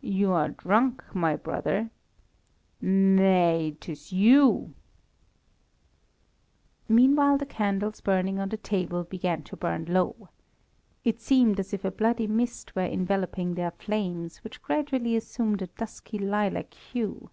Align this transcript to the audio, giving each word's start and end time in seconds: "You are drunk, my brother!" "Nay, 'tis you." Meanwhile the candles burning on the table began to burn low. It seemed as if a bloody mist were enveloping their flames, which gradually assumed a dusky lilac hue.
"You 0.00 0.32
are 0.32 0.48
drunk, 0.48 1.04
my 1.14 1.36
brother!" 1.36 1.90
"Nay, 2.80 3.76
'tis 3.78 4.10
you." 4.10 4.72
Meanwhile 6.88 7.36
the 7.36 7.44
candles 7.44 8.00
burning 8.00 8.38
on 8.38 8.48
the 8.48 8.56
table 8.56 9.04
began 9.04 9.42
to 9.42 9.54
burn 9.54 9.84
low. 9.84 10.30
It 11.04 11.20
seemed 11.20 11.60
as 11.60 11.74
if 11.74 11.84
a 11.84 11.90
bloody 11.90 12.26
mist 12.26 12.74
were 12.74 12.84
enveloping 12.86 13.52
their 13.54 13.72
flames, 13.72 14.42
which 14.42 14.62
gradually 14.62 15.14
assumed 15.14 15.60
a 15.60 15.66
dusky 15.66 16.18
lilac 16.18 16.72
hue. 16.72 17.28